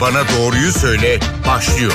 [0.00, 1.92] Bana Doğruyu Söyle başlıyor.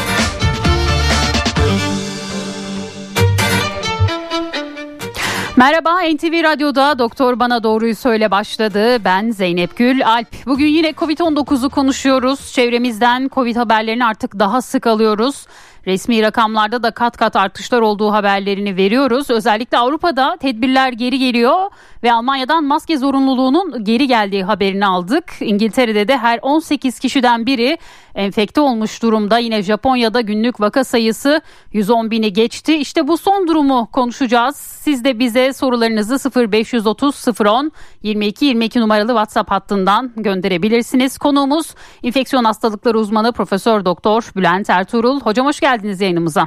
[5.55, 9.03] Merhaba NTV Radyo'da Doktor Bana Doğruyu Söyle başladı.
[9.05, 10.27] Ben Zeynep Gül Alp.
[10.45, 12.53] Bugün yine Covid-19'u konuşuyoruz.
[12.53, 15.47] Çevremizden Covid haberlerini artık daha sık alıyoruz.
[15.87, 19.29] Resmi rakamlarda da kat kat artışlar olduğu haberlerini veriyoruz.
[19.29, 21.71] Özellikle Avrupa'da tedbirler geri geliyor
[22.03, 25.33] ve Almanya'dan maske zorunluluğunun geri geldiği haberini aldık.
[25.39, 27.77] İngiltere'de de her 18 kişiden biri
[28.15, 29.37] enfekte olmuş durumda.
[29.37, 31.41] Yine Japonya'da günlük vaka sayısı
[31.73, 32.75] 110 bini geçti.
[32.75, 34.55] İşte bu son durumu konuşacağız.
[34.55, 37.71] Siz de bize sorularınızı 0530 010
[38.03, 41.17] 22 22 numaralı WhatsApp hattından gönderebilirsiniz.
[41.17, 45.21] Konuğumuz enfeksiyon hastalıkları uzmanı Profesör Doktor Bülent Ertuğrul.
[45.21, 46.45] Hocam hoş geldiniz yayınımıza.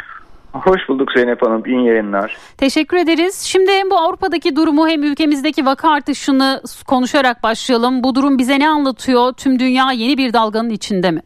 [0.53, 1.67] Hoş bulduk Zeynep Hanım.
[1.67, 2.37] İyi yayınlar.
[2.57, 3.41] Teşekkür ederiz.
[3.41, 8.03] Şimdi hem bu Avrupa'daki durumu hem ülkemizdeki vaka artışını konuşarak başlayalım.
[8.03, 9.33] Bu durum bize ne anlatıyor?
[9.33, 11.21] Tüm dünya yeni bir dalganın içinde mi?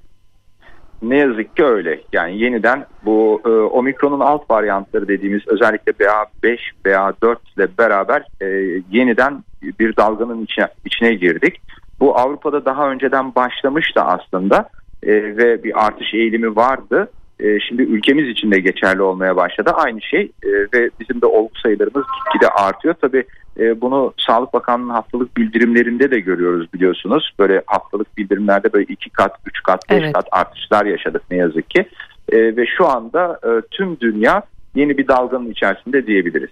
[1.03, 2.01] Ne yazık ki öyle.
[2.13, 8.47] Yani yeniden bu e, omikronun alt varyantları dediğimiz özellikle BA5, BA4 ile beraber e,
[8.91, 9.45] yeniden
[9.81, 11.61] bir dalganın içine, içine girdik.
[12.01, 14.69] Bu Avrupa'da daha önceden başlamıştı aslında
[15.03, 17.11] e, ve bir artış eğilimi vardı.
[17.43, 19.71] E, şimdi ülkemiz için de geçerli olmaya başladı.
[19.75, 22.95] Aynı şey e, ve bizim de olgu sayılarımız gitgide artıyor.
[23.01, 23.25] Tabii
[23.59, 27.33] e, bunu Sağlık Bakanlığı'nın haftalık bildirimlerinde de görüyoruz biliyorsunuz.
[27.39, 30.13] Böyle haftalık bildirimlerde böyle iki kat, üç kat, beş evet.
[30.13, 31.87] kat artışlar yaşadık ne yazık ki.
[32.33, 33.41] Ve şu anda
[33.71, 34.43] tüm dünya
[34.75, 36.51] yeni bir dalganın içerisinde diyebiliriz.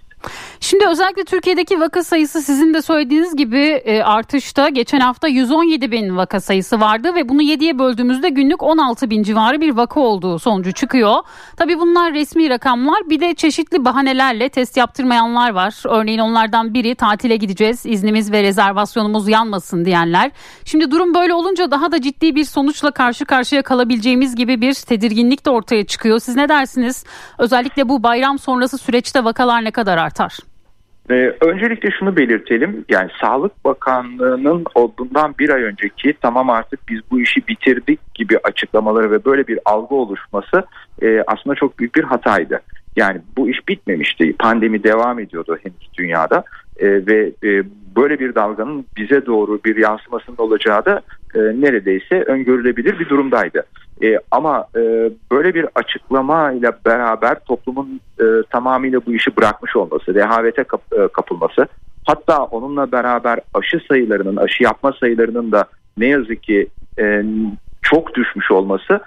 [0.59, 4.69] Şimdi özellikle Türkiye'deki vaka sayısı sizin de söylediğiniz gibi e, artışta.
[4.69, 9.61] Geçen hafta 117 bin vaka sayısı vardı ve bunu 7'ye böldüğümüzde günlük 16 bin civarı
[9.61, 11.15] bir vaka olduğu sonucu çıkıyor.
[11.57, 13.09] Tabii bunlar resmi rakamlar.
[13.09, 15.83] Bir de çeşitli bahanelerle test yaptırmayanlar var.
[15.85, 20.31] Örneğin onlardan biri tatile gideceğiz, iznimiz ve rezervasyonumuz yanmasın diyenler.
[20.65, 25.45] Şimdi durum böyle olunca daha da ciddi bir sonuçla karşı karşıya kalabileceğimiz gibi bir tedirginlik
[25.45, 26.19] de ortaya çıkıyor.
[26.19, 27.05] Siz ne dersiniz?
[27.37, 30.37] Özellikle bu bayram sonrası süreçte vakalar ne kadar artar?
[31.09, 32.85] Ee, öncelikle şunu belirtelim.
[32.89, 34.65] Yani Sağlık Bakanlığı'nın
[34.97, 39.59] bundan bir ay önceki tamam artık biz bu işi bitirdik gibi açıklamaları ve böyle bir
[39.65, 40.63] algı oluşması
[41.01, 42.61] e, aslında çok büyük bir hataydı.
[42.95, 44.35] Yani bu iş bitmemişti.
[44.39, 46.43] Pandemi devam ediyordu henüz dünyada
[46.81, 47.63] e, ve e,
[47.95, 51.01] böyle bir dalganın bize doğru bir yansımasının olacağı da
[51.35, 53.63] e, neredeyse öngörülebilir bir durumdaydı.
[54.31, 54.67] Ama
[55.31, 60.81] böyle bir açıklama ile beraber toplumun e, tamamıyla bu işi bırakmış olması, rehavete kap,
[61.13, 61.67] kapılması,
[62.05, 65.65] hatta onunla beraber aşı sayılarının, aşı yapma sayılarının da
[65.97, 66.67] ne yazık ki
[67.81, 68.99] çok düşmüş olması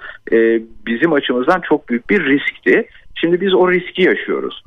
[0.87, 2.89] bizim açımızdan çok büyük bir riskti.
[3.15, 4.63] Şimdi biz o riski yaşıyoruz.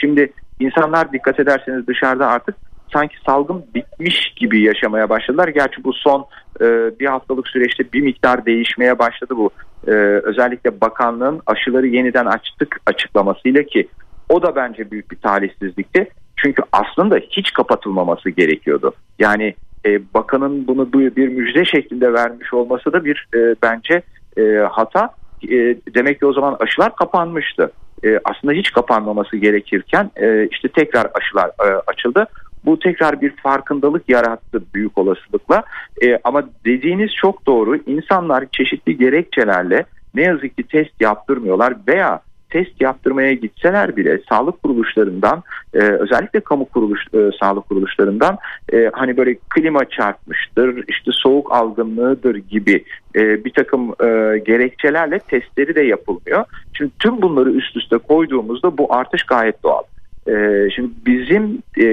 [0.00, 2.56] Şimdi insanlar dikkat ederseniz dışarıda artık
[2.92, 5.48] sanki salgın bitmiş gibi yaşamaya başladılar.
[5.48, 6.26] Gerçi bu son
[6.60, 6.64] e,
[7.00, 9.50] bir haftalık süreçte bir miktar değişmeye başladı bu.
[9.86, 9.90] E,
[10.22, 13.88] özellikle bakanlığın aşıları yeniden açtık açıklamasıyla ki
[14.28, 16.10] o da bence büyük bir talihsizlikti.
[16.36, 18.92] Çünkü aslında hiç kapatılmaması gerekiyordu.
[19.18, 19.54] Yani
[19.86, 24.02] e, bakanın bunu bir müjde şeklinde vermiş olması da bir e, bence
[24.38, 25.10] e, hata.
[25.42, 27.70] E, demek ki o zaman aşılar kapanmıştı.
[28.04, 32.26] E, aslında hiç kapanmaması gerekirken e, işte tekrar aşılar e, açıldı.
[32.64, 35.62] Bu tekrar bir farkındalık yarattı büyük olasılıkla.
[36.02, 37.76] E, ama dediğiniz çok doğru.
[37.76, 39.84] İnsanlar çeşitli gerekçelerle
[40.14, 42.20] ne yazık ki test yaptırmıyorlar veya
[42.50, 45.42] test yaptırmaya gitseler bile sağlık kuruluşlarından
[45.74, 48.38] e, özellikle kamu kuruluş e, sağlık kuruluşlarından
[48.72, 52.84] e, hani böyle klima çarpmıştır işte soğuk algınlığıdır gibi
[53.16, 56.44] e, bir takım e, gerekçelerle testleri de yapılmıyor.
[56.72, 59.82] Şimdi tüm bunları üst üste koyduğumuzda bu artış gayet doğal.
[60.28, 61.86] Ee, şimdi bizim e,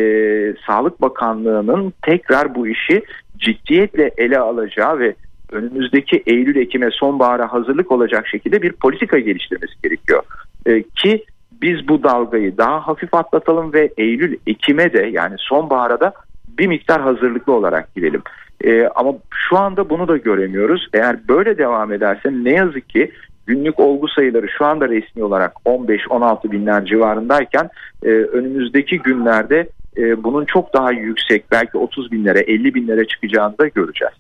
[0.68, 3.02] Sağlık Bakanlığı'nın tekrar bu işi
[3.38, 5.16] ciddiyetle ele alacağı ve
[5.52, 10.24] önümüzdeki Eylül-Ekim'e sonbahara hazırlık olacak şekilde bir politika geliştirmesi gerekiyor.
[10.66, 16.14] Ee, ki biz bu dalgayı daha hafif atlatalım ve Eylül-Ekim'e de yani sonbahara da
[16.58, 18.22] bir miktar hazırlıklı olarak girelim.
[18.64, 19.14] Ee, ama
[19.50, 20.88] şu anda bunu da göremiyoruz.
[20.94, 23.12] Eğer böyle devam ederse ne yazık ki
[23.46, 27.70] günlük olgu sayıları şu anda resmi olarak 15-16 binler civarındayken
[28.04, 33.68] e, önümüzdeki günlerde e, bunun çok daha yüksek belki 30 binlere 50 binlere çıkacağını da
[33.68, 34.14] göreceğiz.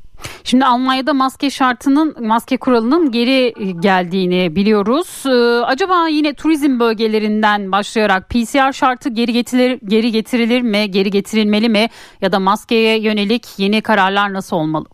[0.44, 5.24] Şimdi Almanya'da maske şartının maske kuralının geri geldiğini biliyoruz.
[5.25, 5.30] Ee,
[5.66, 11.88] acaba yine turizm bölgelerinden başlayarak PCR şartı geri getirilir geri getirilir mi, geri getirilmeli mi
[12.22, 14.86] ya da maskeye yönelik yeni kararlar nasıl olmalı?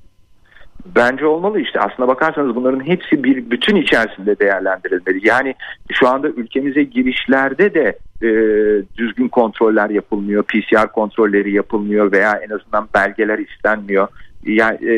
[0.96, 5.28] Bence olmalı işte aslına bakarsanız bunların hepsi bir bütün içerisinde değerlendirilmeli.
[5.28, 5.56] Yani
[5.92, 8.30] şu anda ülkemize girişlerde de e,
[8.98, 14.08] düzgün kontroller yapılmıyor, PCR kontrolleri yapılmıyor veya en azından belgeler istenmiyor.
[14.46, 14.94] Yani e,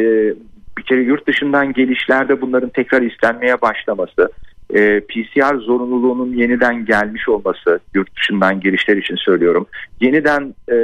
[0.77, 4.31] bir kere yurt dışından gelişlerde bunların tekrar istenmeye başlaması,
[4.73, 9.67] e, PCR zorunluluğunun yeniden gelmiş olması, yurt dışından gelişler için söylüyorum,
[10.01, 10.75] yeniden e,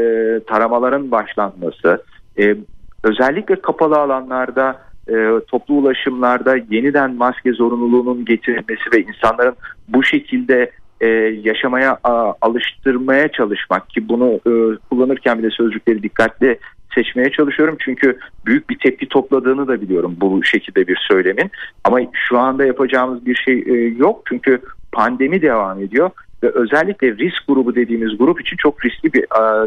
[0.48, 2.04] taramaların başlanması,
[2.40, 2.56] e,
[3.04, 5.14] özellikle kapalı alanlarda e,
[5.48, 9.56] toplu ulaşımlarda yeniden maske zorunluluğunun getirilmesi ve insanların
[9.88, 10.72] bu şekilde
[11.02, 11.08] e,
[11.44, 14.52] yaşamaya a, alıştırmaya çalışmak ki bunu e,
[14.90, 16.60] kullanırken bile sözcükleri dikkatli
[16.98, 21.52] seçmeye çalışıyorum çünkü büyük bir tepki topladığını da biliyorum bu şekilde bir söylemin
[21.84, 24.62] ama şu anda yapacağımız bir şey e, yok çünkü
[24.92, 26.10] pandemi devam ediyor
[26.44, 29.26] ve özellikle risk grubu dediğimiz grup için çok riskli bir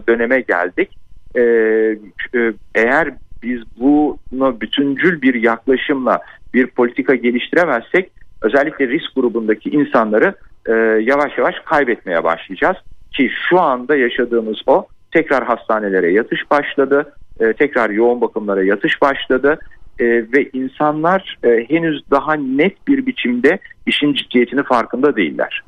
[0.09, 0.91] döneme geldik.
[1.35, 1.43] E,
[2.35, 6.21] e, eğer biz bunu bütüncül bir yaklaşımla
[6.55, 8.11] bir politika geliştiremezsek
[8.43, 10.35] özellikle risk grubundaki insanları
[10.67, 10.73] e,
[11.03, 12.77] yavaş yavaş kaybetmeye başlayacağız.
[13.12, 19.58] Ki şu anda yaşadığımız o tekrar hastanelere yatış başladı, e, tekrar yoğun bakımlara yatış başladı
[19.98, 25.62] e, ve insanlar e, henüz daha net bir biçimde işin ciddiyetini farkında değiller.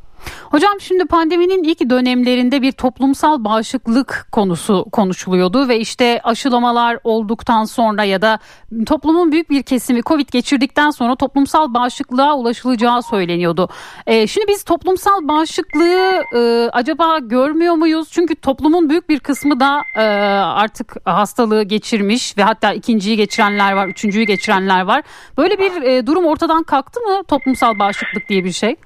[0.51, 8.05] Hocam şimdi pandeminin ilk dönemlerinde bir toplumsal bağışıklık konusu konuşuluyordu ve işte aşılamalar olduktan sonra
[8.05, 8.39] ya da
[8.87, 13.69] toplumun büyük bir kesimi Covid geçirdikten sonra toplumsal bağışıklığa ulaşılacağı söyleniyordu.
[14.07, 18.09] E, şimdi biz toplumsal bağışıklığı e, acaba görmüyor muyuz?
[18.11, 20.03] Çünkü toplumun büyük bir kısmı da e,
[20.43, 25.03] artık hastalığı geçirmiş ve hatta ikinciyi geçirenler var, üçüncüyü geçirenler var.
[25.37, 28.77] Böyle bir e, durum ortadan kalktı mı toplumsal bağışıklık diye bir şey?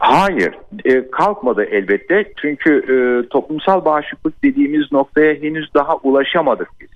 [0.00, 0.54] Hayır,
[0.84, 2.32] e, kalkmadı elbette.
[2.40, 6.88] Çünkü e, toplumsal bağışıklık dediğimiz noktaya henüz daha ulaşamadık biz.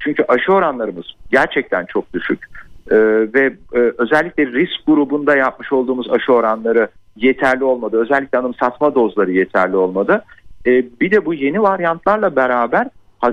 [0.00, 2.44] Çünkü aşı oranlarımız gerçekten çok düşük.
[2.90, 2.96] E,
[3.34, 8.00] ve e, özellikle risk grubunda yapmış olduğumuz aşı oranları yeterli olmadı.
[8.00, 10.24] Özellikle anımsatma dozları yeterli olmadı.
[10.66, 10.70] E,
[11.00, 12.88] bir de bu yeni varyantlarla beraber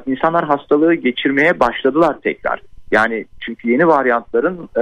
[0.06, 2.62] insanlar hastalığı geçirmeye başladılar tekrar.
[2.92, 4.82] Yani çünkü yeni varyantların e,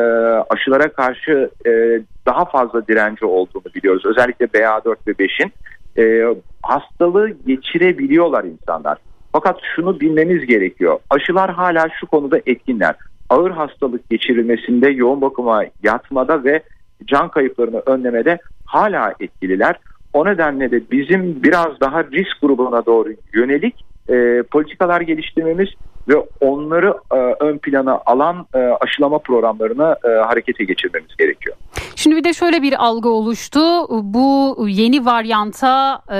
[0.49, 4.05] aşılara karşı e, daha fazla direnci olduğunu biliyoruz.
[4.05, 5.51] Özellikle BA4 ve 5'in
[5.97, 8.97] e, hastalığı geçirebiliyorlar insanlar.
[9.31, 10.99] Fakat şunu bilmemiz gerekiyor.
[11.09, 12.95] Aşılar hala şu konuda etkinler.
[13.29, 16.63] Ağır hastalık geçirilmesinde, yoğun bakıma yatmada ve
[17.05, 19.79] can kayıplarını önlemede hala etkililer.
[20.13, 25.69] O nedenle de bizim biraz daha risk grubuna doğru yönelik e, politikalar geliştirmemiz
[26.07, 31.55] ve onları e, ön plana alan e, aşılama programlarını e, harekete geçirmemiz gerekiyor.
[31.95, 33.59] Şimdi bir de şöyle bir algı oluştu.
[33.89, 36.17] Bu yeni varyanta e,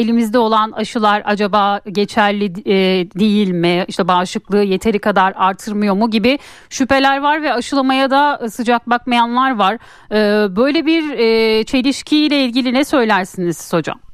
[0.00, 2.74] elimizde olan aşılar acaba geçerli e,
[3.18, 3.84] değil mi?
[3.88, 6.38] İşte bağışıklığı yeteri kadar artırmıyor mu gibi
[6.70, 9.78] şüpheler var ve aşılamaya da sıcak bakmayanlar var.
[10.10, 14.11] E, böyle bir e, çelişkiyle ilgili ne söylersiniz hocam?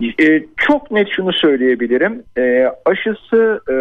[0.00, 2.22] E, çok net şunu söyleyebilirim.
[2.38, 3.74] E, aşısı e,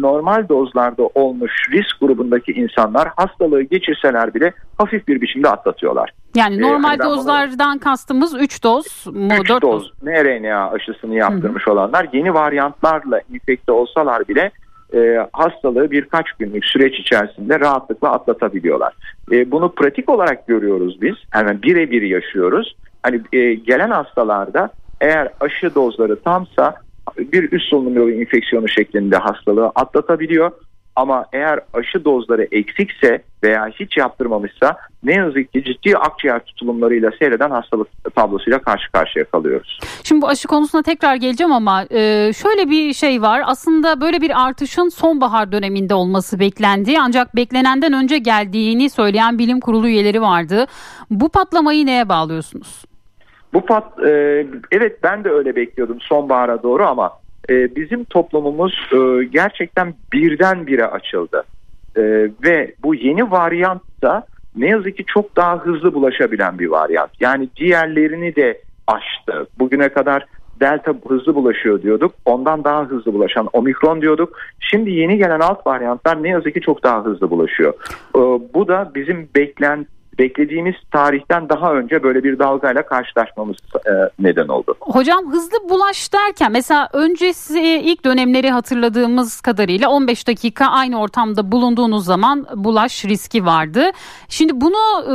[0.00, 6.12] normal dozlarda olmuş risk grubundaki insanlar hastalığı geçirseler bile hafif bir biçimde atlatıyorlar.
[6.34, 10.70] Yani e, normal e, hani dozlardan bunu, kastımız 3 doz mu 3 doz, doz mRNA
[10.70, 11.74] aşısını yaptırmış Hı-hı.
[11.74, 14.50] olanlar yeni varyantlarla infekte olsalar bile
[14.94, 18.92] e, hastalığı birkaç günlük süreç içerisinde rahatlıkla atlatabiliyorlar.
[19.32, 21.14] E, bunu pratik olarak görüyoruz biz.
[21.30, 22.76] Hemen birebir yaşıyoruz.
[23.02, 24.70] Hani e, gelen hastalarda
[25.02, 26.74] eğer aşı dozları tamsa
[27.18, 30.52] bir üst solunum yolu infeksiyonu şeklinde hastalığı atlatabiliyor.
[30.96, 37.50] Ama eğer aşı dozları eksikse veya hiç yaptırmamışsa ne yazık ki ciddi akciğer tutulumlarıyla seyreden
[37.50, 39.78] hastalık tablosuyla karşı karşıya kalıyoruz.
[40.04, 43.42] Şimdi bu aşı konusuna tekrar geleceğim ama e, şöyle bir şey var.
[43.46, 46.94] Aslında böyle bir artışın sonbahar döneminde olması beklendi.
[47.00, 50.66] Ancak beklenenden önce geldiğini söyleyen bilim kurulu üyeleri vardı.
[51.10, 52.91] Bu patlamayı neye bağlıyorsunuz?
[53.54, 57.12] Bu pat, e, evet ben de öyle bekliyordum sonbahara doğru ama
[57.50, 61.44] e, bizim toplumumuz e, gerçekten birdenbire açıldı.
[61.96, 62.02] E,
[62.44, 67.10] ve bu yeni varyant da ne yazık ki çok daha hızlı bulaşabilen bir varyant.
[67.20, 69.46] Yani diğerlerini de aştı.
[69.58, 70.26] Bugüne kadar
[70.60, 72.14] delta hızlı bulaşıyor diyorduk.
[72.24, 74.38] Ondan daha hızlı bulaşan omikron diyorduk.
[74.60, 77.74] Şimdi yeni gelen alt varyantlar ne yazık ki çok daha hızlı bulaşıyor.
[78.16, 78.20] E,
[78.54, 79.88] bu da bizim beklent
[80.18, 84.74] beklediğimiz tarihten daha önce böyle bir dalgayla karşılaşmamız e, neden oldu.
[84.80, 92.04] Hocam hızlı bulaş derken mesela öncesi ilk dönemleri hatırladığımız kadarıyla 15 dakika aynı ortamda bulunduğunuz
[92.04, 93.90] zaman bulaş riski vardı.
[94.28, 95.14] Şimdi bunu e,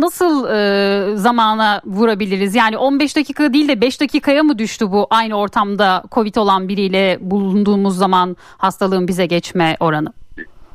[0.00, 2.54] nasıl e, zamana vurabiliriz?
[2.54, 7.18] Yani 15 dakika değil de 5 dakikaya mı düştü bu aynı ortamda Covid olan biriyle
[7.20, 10.12] bulunduğumuz zaman hastalığın bize geçme oranı?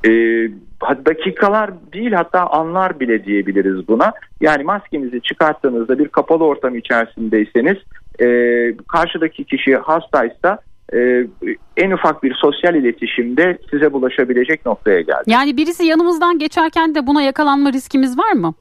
[0.05, 0.09] E,
[1.05, 4.13] dakikalar değil hatta anlar bile diyebiliriz buna.
[4.41, 7.77] Yani maskenizi çıkarttığınızda bir kapalı ortam içerisindeyseniz
[8.21, 8.27] e,
[8.87, 10.59] karşıdaki kişi hastaysa
[10.93, 11.27] e,
[11.77, 15.23] en ufak bir sosyal iletişimde size bulaşabilecek noktaya geldi.
[15.27, 18.53] Yani birisi yanımızdan geçerken de buna yakalanma riskimiz var mı?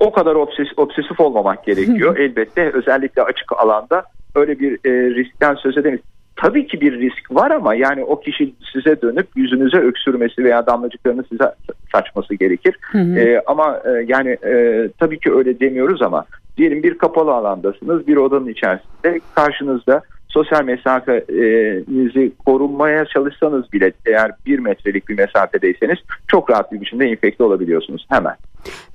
[0.00, 2.16] O kadar obsesif, obsesif olmamak gerekiyor.
[2.18, 4.04] Elbette özellikle açık alanda
[4.34, 6.02] öyle bir e, riskten söz edemeyiz.
[6.40, 11.24] Tabii ki bir risk var ama yani o kişi size dönüp yüzünüze öksürmesi veya damlacıklarını
[11.24, 11.54] size
[11.92, 12.76] saçması gerekir.
[12.80, 13.18] Hı hı.
[13.18, 16.24] E, ama e, yani e, tabii ki öyle demiyoruz ama
[16.56, 24.58] diyelim bir kapalı alandasınız bir odanın içerisinde karşınızda sosyal mesafenizi korunmaya çalışsanız bile eğer bir
[24.58, 28.34] metrelik bir mesafedeyseniz çok rahat bir biçimde infekte olabiliyorsunuz hemen.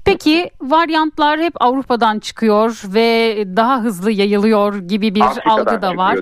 [0.06, 6.18] Peki varyantlar hep Avrupa'dan çıkıyor ve daha hızlı yayılıyor gibi bir Afrika'dan algı da var.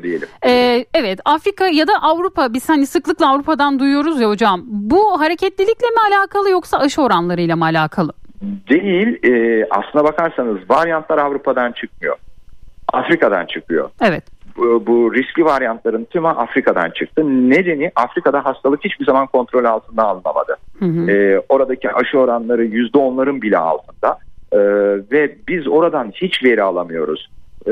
[0.45, 4.62] Ee, evet Afrika ya da Avrupa biz hani sıklıkla Avrupa'dan duyuyoruz ya hocam.
[4.65, 8.13] Bu hareketlilikle mi alakalı yoksa aşı oranlarıyla mı alakalı?
[8.41, 9.19] Değil.
[9.24, 12.17] E, aslına bakarsanız varyantlar Avrupa'dan çıkmıyor.
[12.93, 13.89] Afrika'dan çıkıyor.
[14.01, 14.24] Evet
[14.62, 17.24] bu, bu riskli varyantların tümü Afrika'dan çıktı.
[17.50, 20.58] Nedeni Afrika'da hastalık hiçbir zaman kontrol altında alınamadı.
[20.80, 21.12] Hı hı.
[21.12, 24.18] Ee, oradaki aşı oranları yüzde onların bile altında.
[24.51, 24.58] Ee,
[25.12, 27.30] ve biz oradan hiç veri alamıyoruz.
[27.68, 27.72] Ee,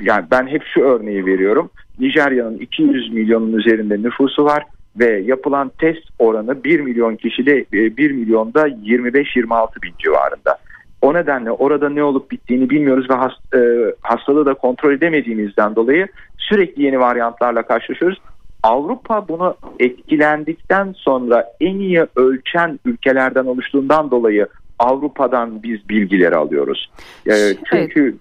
[0.00, 1.70] yani ben hep şu örneği veriyorum.
[1.98, 4.64] Nijerya'nın 200 milyonun üzerinde nüfusu var
[4.96, 10.58] ve yapılan test oranı 1 milyon kişide 1 milyonda 25-26 bin civarında.
[11.02, 13.58] O nedenle orada ne olup bittiğini bilmiyoruz ve hast, e,
[14.00, 16.06] hastalığı da kontrol edemediğimizden dolayı
[16.38, 18.18] sürekli yeni varyantlarla karşılaşıyoruz.
[18.62, 24.46] Avrupa bunu etkilendikten sonra en iyi ölçen ülkelerden oluştuğundan dolayı
[24.78, 26.90] Avrupa'dan biz bilgileri alıyoruz.
[27.26, 27.32] E,
[27.72, 28.14] çünkü evet.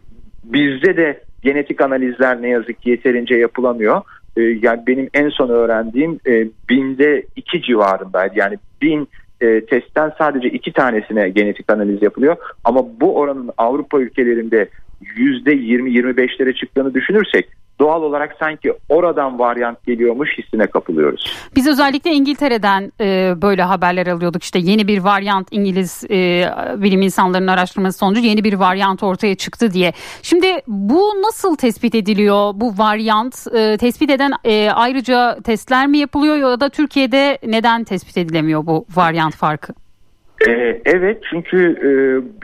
[0.43, 4.01] bizde de genetik analizler ne yazık ki yeterince yapılamıyor.
[4.37, 8.33] E, yani benim en son öğrendiğim e, binde iki civarındaydı.
[8.35, 9.09] Yani bin
[9.41, 12.35] e, testten sadece iki tanesine genetik analiz yapılıyor.
[12.63, 14.69] Ama bu oranın Avrupa ülkelerinde
[15.01, 21.49] %20-25'lere çıktığını düşünürsek doğal olarak sanki oradan varyant geliyormuş hissine kapılıyoruz.
[21.55, 24.43] Biz özellikle İngiltere'den e, böyle haberler alıyorduk.
[24.43, 29.71] İşte yeni bir varyant İngiliz e, bilim insanlarının araştırması sonucu yeni bir varyant ortaya çıktı
[29.73, 29.93] diye.
[30.21, 32.51] Şimdi bu nasıl tespit ediliyor?
[32.55, 38.17] Bu varyant e, tespit eden e, ayrıca testler mi yapılıyor ya da Türkiye'de neden tespit
[38.17, 39.73] edilemiyor bu varyant farkı?
[40.47, 41.89] Ee, evet çünkü e,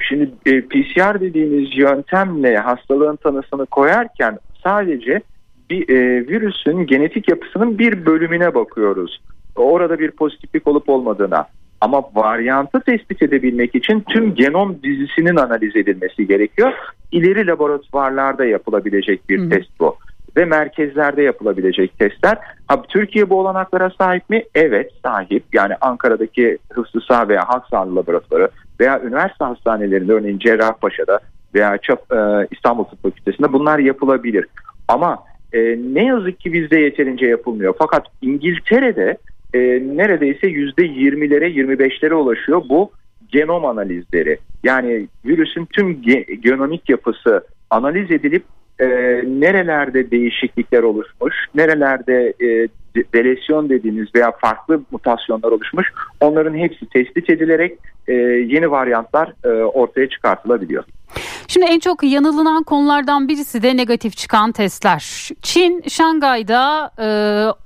[0.03, 5.21] şimdi e, PCR dediğimiz yöntemle hastalığın tanısını koyarken sadece
[5.69, 9.21] bir e, virüsün genetik yapısının bir bölümüne bakıyoruz.
[9.55, 11.47] Orada bir pozitiflik olup olmadığına.
[11.81, 16.73] Ama varyantı tespit edebilmek için tüm genom dizisinin analiz edilmesi gerekiyor.
[17.11, 19.49] İleri laboratuvarlarda yapılabilecek bir hmm.
[19.49, 19.97] test bu
[20.37, 22.37] ve merkezlerde yapılabilecek testler.
[22.67, 24.43] Ha, Türkiye bu olanaklara sahip mi?
[24.55, 25.43] Evet sahip.
[25.53, 31.19] Yani Ankara'daki Hıfzı Sağ veya Halk Sağlığı Laboratuvarı veya üniversite hastanelerinde örneğin Cerrahpaşa'da
[31.55, 34.45] veya Çap, e, İstanbul Tıp Fakültesi'nde bunlar yapılabilir.
[34.87, 35.59] Ama e,
[35.93, 37.75] ne yazık ki bizde yeterince yapılmıyor.
[37.79, 39.17] Fakat İngiltere'de
[39.53, 39.59] e,
[39.97, 42.91] neredeyse yüzde 20'lere 25'lere ulaşıyor bu
[43.31, 44.37] genom analizleri.
[44.63, 48.43] Yani virüsün tüm ge- genomik yapısı analiz edilip
[48.79, 48.87] e,
[49.25, 52.67] nerelerde değişiklikler oluşmuş, nerelerde e,
[53.13, 55.87] delesyon dediğimiz veya farklı mutasyonlar oluşmuş
[56.21, 60.83] onların hepsi tespit edilerek e, yeni varyantlar e, ortaya çıkartılabiliyor.
[61.47, 65.29] Şimdi en çok yanılınan konulardan birisi de negatif çıkan testler.
[65.41, 67.05] Çin Şangay'da e,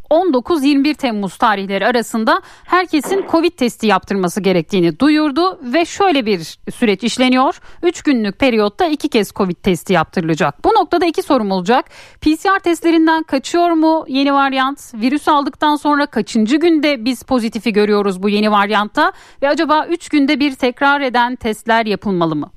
[0.09, 7.59] 19-21 Temmuz tarihleri arasında herkesin Covid testi yaptırması gerektiğini duyurdu ve şöyle bir süreç işleniyor.
[7.83, 10.65] 3 günlük periyotta 2 kez Covid testi yaptırılacak.
[10.65, 11.85] Bu noktada iki sorum olacak.
[12.21, 14.93] PCR testlerinden kaçıyor mu yeni varyant?
[14.93, 19.11] Virüs aldıktan sonra kaçıncı günde biz pozitifi görüyoruz bu yeni varyantta?
[19.41, 22.56] Ve acaba 3 günde bir tekrar eden testler yapılmalı mı?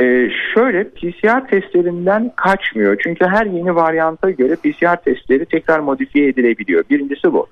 [0.00, 3.00] Ee, şöyle PCR testlerinden kaçmıyor.
[3.02, 6.84] Çünkü her yeni varyanta göre PCR testleri tekrar modifiye edilebiliyor.
[6.90, 7.46] Birincisi bu.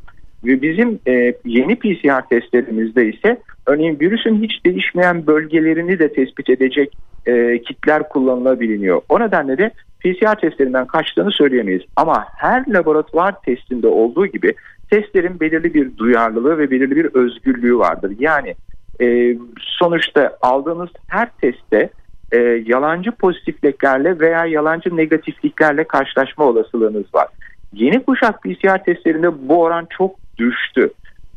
[0.44, 6.96] Ve bizim e, yeni PCR testlerimizde ise örneğin virüsün hiç değişmeyen bölgelerini de tespit edecek
[7.26, 9.02] e, kitler kullanılabiliyor.
[9.08, 9.70] O nedenle de
[10.00, 11.82] PCR testlerinden kaçtığını söyleyemeyiz.
[11.96, 14.54] Ama her laboratuvar testinde olduğu gibi
[14.90, 18.12] testlerin belirli bir duyarlılığı ve belirli bir özgürlüğü vardır.
[18.18, 18.54] Yani
[19.00, 21.90] e, sonuçta aldığınız her testte
[22.33, 27.29] e, yalancı pozitifliklerle veya yalancı negatifliklerle karşılaşma olasılığınız var.
[27.73, 30.91] Yeni kuşak PCR testlerinde bu oran çok düştü.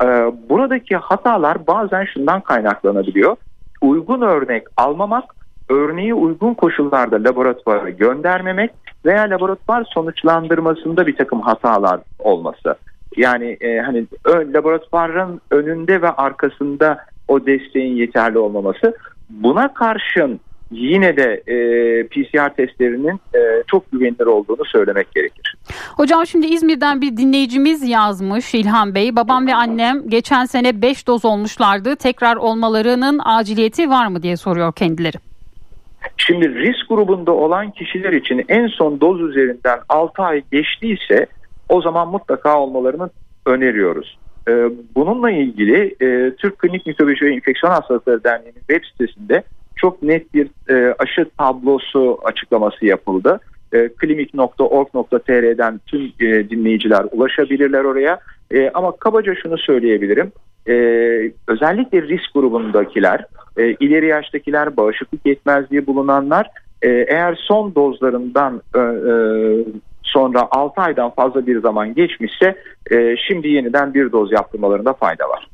[0.04, 0.06] E,
[0.50, 3.38] buradaki hatalar bazen şundan kaynaklanabiliyor.
[3.82, 5.24] Uygun örnek almamak,
[5.70, 8.72] örneği uygun koşullarda laboratuvara göndermemek
[9.06, 12.76] veya laboratuvar sonuçlandırmasında bir takım hatalar olması.
[13.18, 16.98] Yani e, hani ön, laboratuvarın önünde ve arkasında
[17.28, 18.98] o desteğin yeterli olmaması.
[19.30, 20.40] Buna karşın
[20.76, 21.58] yine de e,
[22.08, 25.56] PCR testlerinin e, çok güvenilir olduğunu söylemek gerekir.
[25.98, 29.16] Hocam şimdi İzmir'den bir dinleyicimiz yazmış İlhan Bey.
[29.16, 31.96] Babam ve annem geçen sene 5 doz olmuşlardı.
[31.96, 35.18] Tekrar olmalarının aciliyeti var mı diye soruyor kendileri.
[36.18, 41.26] Şimdi risk grubunda olan kişiler için en son doz üzerinden 6 ay geçtiyse
[41.70, 43.10] o zaman mutlaka olmalarını
[43.46, 44.18] öneriyoruz.
[44.48, 49.44] Ee, bununla ilgili e, Türk Klinik Mikrobioloji ve İnfeksiyon Hastalıkları Derneği'nin web sitesinde
[49.76, 53.40] çok net bir e, aşı tablosu açıklaması yapıldı.
[53.74, 56.02] E, klinik.org.tr'den tüm
[56.50, 58.20] dinleyiciler ulaşabilirler oraya.
[58.74, 60.32] Ama kabaca şunu söyleyebilirim.
[61.48, 63.26] Özellikle risk grubundakiler,
[63.58, 66.48] ileri yaştakiler, bağışıklık yetmezliği bulunanlar
[66.82, 68.62] eğer son dozlarından
[70.06, 72.56] sonra 6 aydan fazla bir zaman geçmişse
[72.92, 75.48] e, şimdi yeniden bir doz yaptırmalarında fayda var.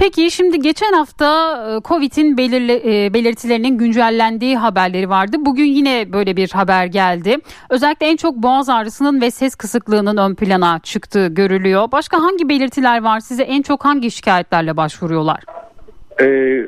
[0.00, 1.26] Peki şimdi geçen hafta
[1.68, 5.36] e, Covid'in e, belirtilerinin güncellendiği haberleri vardı.
[5.40, 7.36] Bugün yine böyle bir haber geldi.
[7.70, 11.92] Özellikle en çok boğaz ağrısının ve ses kısıklığının ön plana çıktığı görülüyor.
[11.92, 13.20] Başka hangi belirtiler var?
[13.20, 15.40] Size en çok hangi şikayetlerle başvuruyorlar?
[16.20, 16.24] Ee,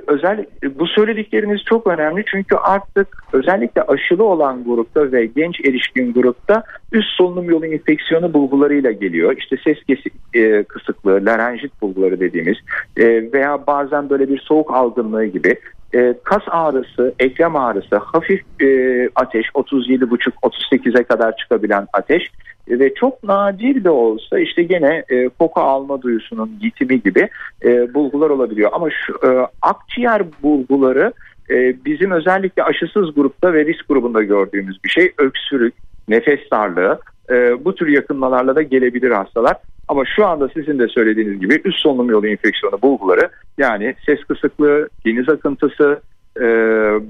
[0.07, 6.63] özel bu söyledikleriniz çok önemli çünkü artık özellikle aşılı olan grupta ve genç erişkin grupta
[6.93, 9.37] üst solunum yolu infeksiyonu bulgularıyla geliyor.
[9.39, 12.57] İşte ses kesik, e, kısıklığı, larenjit bulguları dediğimiz
[12.97, 15.57] e, veya bazen böyle bir soğuk algınlığı gibi
[15.95, 22.31] e, kas ağrısı, eklem ağrısı, hafif e, ateş 37,5-38'e kadar çıkabilen ateş
[22.69, 27.29] ve çok nadir de olsa işte gene e, koku alma duyusunun gitimi gibi
[27.65, 28.71] e, bulgular olabiliyor.
[28.73, 31.13] Ama şu e, akciğer bulguları
[31.51, 35.13] e, bizim özellikle aşısız grupta ve risk grubunda gördüğümüz bir şey.
[35.19, 35.75] Öksürük,
[36.09, 39.57] nefes darlığı e, bu tür yakınmalarla da gelebilir hastalar.
[39.89, 43.29] Ama şu anda sizin de söylediğiniz gibi üst solunum yolu enfeksiyonu bulguları
[43.59, 46.01] yani ses kısıklığı, deniz akıntısı,
[46.37, 46.43] e,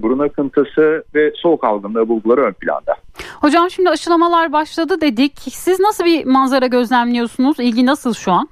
[0.03, 2.95] burun akıntısı ve soğuk algınlığı bulguları ön planda.
[3.41, 5.33] Hocam şimdi aşılamalar başladı dedik.
[5.39, 7.61] Siz nasıl bir manzara gözlemliyorsunuz?
[7.61, 8.49] İlgi nasıl şu an?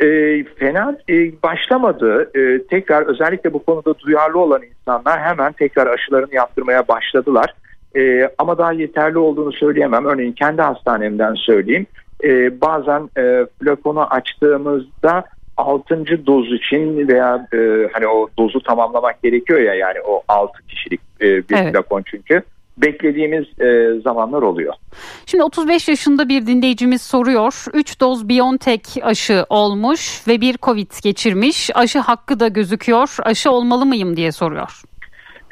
[0.00, 0.06] E,
[0.44, 2.30] fena e, başlamadı.
[2.38, 7.54] E, tekrar özellikle bu konuda duyarlı olan insanlar hemen tekrar aşılarını yaptırmaya başladılar.
[7.96, 10.04] E, ama daha yeterli olduğunu söyleyemem.
[10.04, 11.86] Örneğin kendi hastanemden söyleyeyim.
[12.24, 15.24] E, bazen e, flakonu açtığımızda
[15.56, 16.26] 6.
[16.26, 21.24] doz için veya e, hani o dozu tamamlamak gerekiyor ya yani o 6 kişilik e,
[21.48, 21.72] bir evet.
[21.72, 22.42] flakon çünkü
[22.76, 24.74] beklediğimiz e, zamanlar oluyor.
[25.26, 27.64] Şimdi 35 yaşında bir dinleyicimiz soruyor.
[27.74, 31.70] 3 doz BioNTech aşı olmuş ve bir Covid geçirmiş.
[31.74, 33.16] Aşı hakkı da gözüküyor.
[33.22, 34.82] Aşı olmalı mıyım diye soruyor.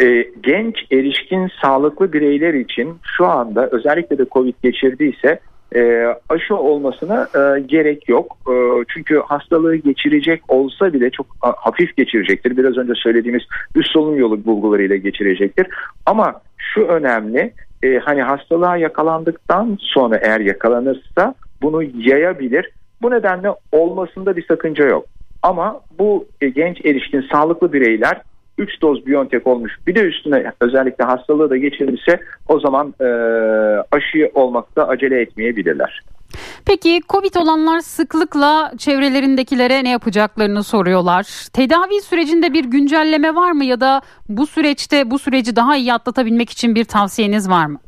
[0.00, 5.40] E, genç erişkin sağlıklı bireyler için şu anda özellikle de Covid geçirdiyse
[5.74, 8.36] e, aşı olmasına e, gerek yok.
[8.48, 8.54] E,
[8.88, 12.56] çünkü hastalığı geçirecek olsa bile çok hafif geçirecektir.
[12.56, 13.42] Biraz önce söylediğimiz
[13.74, 15.66] üst solunum yolu bulgularıyla geçirecektir.
[16.06, 17.52] Ama şu önemli
[17.82, 22.70] e, hani hastalığa yakalandıktan sonra eğer yakalanırsa bunu yayabilir.
[23.02, 25.04] Bu nedenle olmasında bir sakınca yok.
[25.42, 28.20] Ama bu e, genç erişkin sağlıklı bireyler
[28.58, 33.04] 3 doz Biontech olmuş bir de üstüne özellikle hastalığı da geçirmişse o zaman e,
[33.90, 36.02] aşı olmakta acele etmeyebilirler.
[36.66, 41.48] Peki Covid olanlar sıklıkla çevrelerindekilere ne yapacaklarını soruyorlar.
[41.52, 46.50] Tedavi sürecinde bir güncelleme var mı ya da bu süreçte bu süreci daha iyi atlatabilmek
[46.50, 47.78] için bir tavsiyeniz var mı?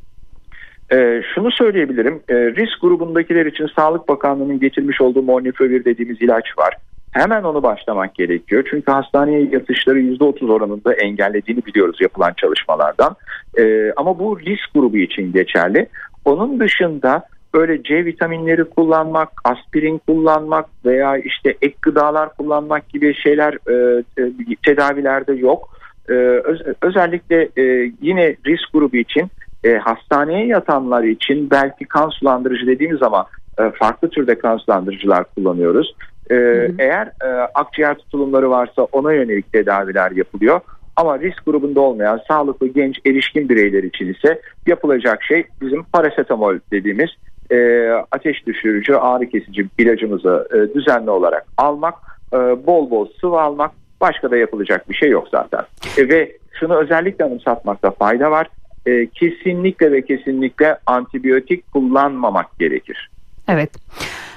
[0.93, 2.23] E, şunu söyleyebilirim.
[2.29, 6.77] E, risk grubundakiler için Sağlık Bakanlığı'nın getirmiş olduğu Molnupiravir dediğimiz ilaç var.
[7.13, 8.65] Hemen onu başlamak gerekiyor.
[8.71, 13.17] Çünkü hastaneye yatışları %30 oranında engellediğini biliyoruz yapılan çalışmalardan.
[13.59, 15.89] Ee, ama bu risk grubu için geçerli.
[16.25, 17.23] Onun dışında
[17.55, 24.03] böyle C vitaminleri kullanmak, aspirin kullanmak veya işte ek gıdalar kullanmak gibi şeyler e,
[24.67, 25.69] tedavilerde yok.
[26.09, 29.31] E, öz, özellikle e, yine risk grubu için
[29.65, 33.27] e, hastaneye yatanlar için belki kan sulandırıcı dediğimiz ama
[33.59, 35.95] e, farklı türde kan sulandırıcılar kullanıyoruz.
[36.31, 36.73] Ee, hı hı.
[36.79, 40.61] Eğer e, akciğer tutulumları varsa ona yönelik tedaviler yapılıyor.
[40.97, 47.11] Ama risk grubunda olmayan sağlıklı genç erişkin bireyler için ise yapılacak şey bizim parasetamol dediğimiz
[47.51, 51.95] e, ateş düşürücü ağrı kesici ilacımızı e, düzenli olarak almak,
[52.33, 52.37] e,
[52.67, 55.61] bol bol sıvı almak başka da yapılacak bir şey yok zaten.
[55.99, 58.47] E, ve şunu özellikle anımsatmakta fayda var.
[58.87, 63.11] E, kesinlikle ve kesinlikle antibiyotik kullanmamak gerekir.
[63.49, 63.71] Evet.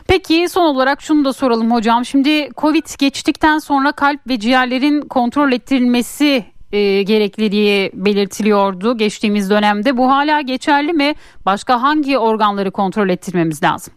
[0.07, 2.05] Peki son olarak şunu da soralım hocam.
[2.05, 9.97] Şimdi Covid geçtikten sonra kalp ve ciğerlerin kontrol ettirilmesi e, gerekliliği belirtiliyordu geçtiğimiz dönemde.
[9.97, 11.13] Bu hala geçerli mi?
[11.45, 13.93] Başka hangi organları kontrol ettirmemiz lazım?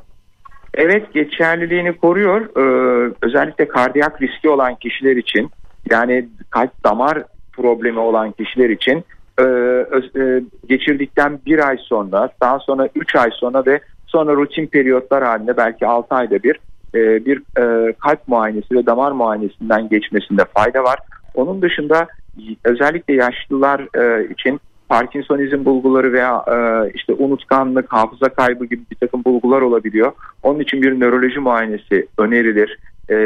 [0.75, 2.41] Evet geçerliliğini koruyor.
[2.57, 5.51] Ee, özellikle kardiyak riski olan kişiler için
[5.91, 7.23] yani kalp damar
[7.53, 9.05] problemi olan kişiler için
[9.39, 9.45] e,
[10.23, 13.81] e, geçirdikten bir ay sonra, daha sonra üç ay sonra ve
[14.13, 16.59] sonra rutin periyotlar halinde belki altı ayda bir
[16.95, 20.99] e, bir e, kalp muayenesi ve damar muayenesinden geçmesinde fayda var.
[21.35, 22.07] Onun dışında
[22.65, 29.25] özellikle yaşlılar e, için Parkinsonizm bulguları veya e, işte unutkanlık, hafıza kaybı gibi bir takım
[29.25, 30.13] bulgular olabiliyor.
[30.43, 32.79] Onun için bir nöroloji muayenesi önerilir.
[33.11, 33.17] E,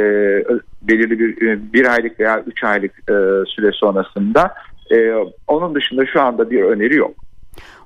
[0.83, 3.15] belirli bir e, bir aylık veya üç aylık e,
[3.47, 4.55] süre sonrasında.
[4.91, 5.13] E,
[5.47, 7.26] onun dışında şu anda bir öneri yok.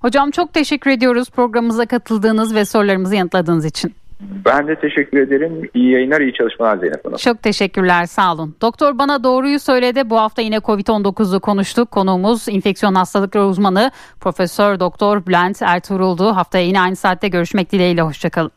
[0.00, 3.94] Hocam çok teşekkür ediyoruz programımıza katıldığınız ve sorularımızı yanıtladığınız için.
[4.20, 5.70] Ben de teşekkür ederim.
[5.74, 7.16] İyi yayınlar, iyi çalışmalar Zeynep Hanım.
[7.16, 8.56] Çok teşekkürler, sağ olun.
[8.60, 10.10] Doktor bana doğruyu söyledi.
[10.10, 11.90] Bu hafta yine COVID-19'u konuştuk.
[11.90, 16.36] Konuğumuz infeksiyon hastalıkları uzmanı Profesör Doktor Bülent Ertuğrul'du.
[16.36, 18.02] Haftaya yine aynı saatte görüşmek dileğiyle.
[18.02, 18.50] Hoşçakalın.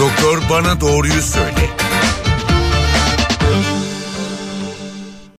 [0.00, 1.85] Doktor bana doğruyu söyle.